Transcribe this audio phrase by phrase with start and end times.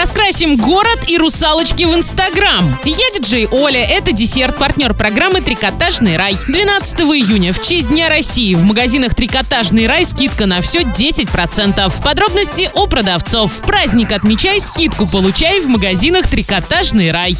[0.00, 2.74] Раскрасим город и русалочки в Инстаграм.
[2.86, 6.38] Я диджей Оля, это десерт, партнер программы «Трикотажный рай».
[6.48, 12.02] 12 июня в честь Дня России в магазинах «Трикотажный рай» скидка на все 10%.
[12.02, 13.58] Подробности у продавцов.
[13.58, 17.36] Праздник отмечай, скидку получай в магазинах «Трикотажный рай».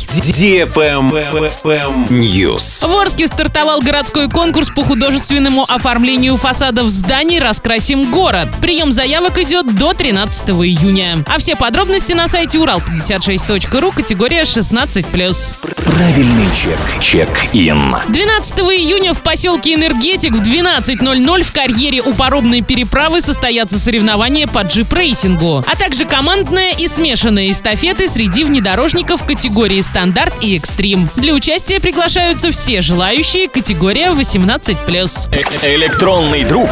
[2.10, 2.86] News.
[2.86, 8.48] В Орске стартовал городской конкурс по художественному оформлению фасадов зданий «Раскрасим город».
[8.60, 11.24] Прием заявок идет до 13 июня.
[11.26, 15.56] А все подробности на сайте урал56.ру, категория 16+.
[16.00, 16.78] Правильный чек.
[17.00, 17.96] Check-in.
[18.08, 24.60] 12 июня в поселке Энергетик в 12.00 в карьере у паромной переправы состоятся соревнования по
[24.60, 31.08] джип-рейсингу, а также командная и смешанная эстафеты среди внедорожников категории стандарт и экстрим.
[31.16, 35.74] Для участия приглашаются все желающие, категория 18+.
[35.74, 36.70] Электронный друг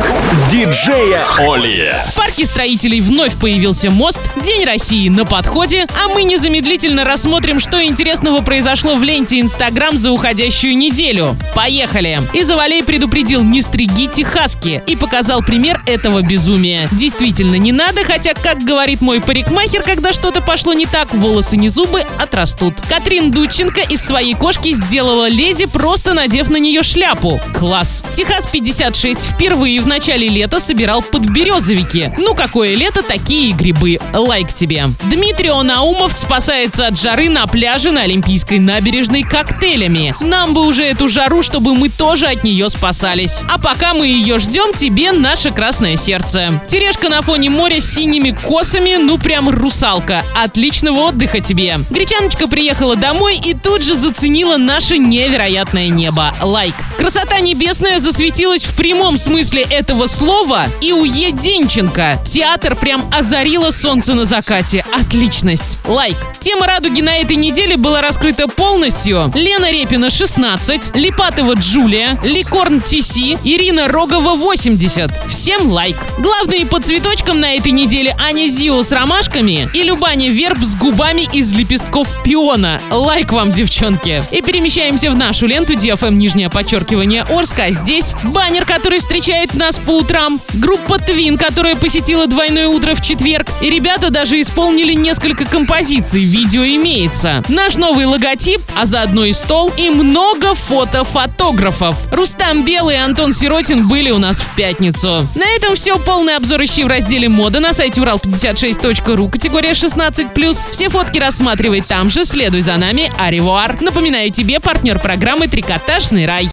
[0.50, 1.94] диджея Оли.
[2.10, 7.82] В парке строителей вновь появился мост, День России на подходе, а мы незамедлительно рассмотрим, что
[7.82, 11.36] интересного произошло в ленте Инстаграм за уходящую неделю.
[11.54, 12.22] Поехали!
[12.32, 16.88] Изавалей предупредил «не стригите хаски» и показал пример этого безумия.
[16.92, 21.68] Действительно не надо, хотя, как говорит мой парикмахер, когда что-то пошло не так, волосы не
[21.68, 22.74] зубы отрастут.
[22.88, 27.40] Катрин Дудченко из своей кошки сделала леди, просто надев на нее шляпу.
[27.58, 28.02] Класс!
[28.14, 32.10] Техас 56 впервые в начале лета собирал подберезовики.
[32.16, 33.98] Ну какое лето, такие и грибы.
[34.14, 34.86] Лайк тебе.
[35.10, 40.14] Дмитрий Наумов спасается от жары на пляже на Олимпийской набережной коктейлями.
[40.20, 43.42] Нам бы уже эту жару, чтобы мы тоже от нее спасались.
[43.52, 46.60] А пока мы ее ждем, тебе наше красное сердце.
[46.68, 50.22] Терешка на фоне моря с синими косами, ну прям русалка.
[50.36, 51.78] Отличного отдыха тебе.
[51.90, 56.34] Гречаночка приехала домой и тут же заценила наше невероятное небо.
[56.42, 56.74] Лайк.
[56.98, 62.18] Красота небесная засветилась в прямом смысле этого слова и у Еденченко.
[62.26, 64.84] Театр прям озарило солнце на закате.
[64.92, 65.78] Отличность.
[65.86, 66.16] Лайк.
[66.40, 69.30] Тема радуги на этой неделе была раскрыта полностью.
[69.34, 75.10] Лена Репина 16, Липатова Джулия, Ликорн ТС, Ирина Рогова 80.
[75.28, 75.96] Всем лайк.
[76.18, 81.28] Главные по цветочкам на этой неделе Аня Зио с ромашками и Любаня Верб с губами
[81.32, 82.80] из лепестков пиона.
[82.90, 84.24] Лайк вам, девчонки.
[84.32, 86.50] И перемещаемся в нашу ленту DFM нижнее
[86.88, 87.70] подчеркивание Орска.
[87.70, 90.40] Здесь баннер, который встречает нас по утрам.
[90.54, 93.48] Группа Твин, которая посетила двойное утро в четверг.
[93.60, 96.24] И ребята даже исполнили несколько композиций.
[96.24, 97.42] Видео имеется.
[97.48, 101.96] Наш новый логотип, а заодно и стол, и много фото фотографов.
[102.10, 105.26] Рустам Белый и Антон Сиротин были у нас в пятницу.
[105.34, 105.98] На этом все.
[105.98, 110.70] Полный обзор ищи в разделе мода на сайте урал56.ру, категория 16+.
[110.72, 113.80] Все фотки рассматривай там же, следуй за нами, аривуар.
[113.80, 116.46] Напоминаю тебе, партнер программы «Трикотажный рай».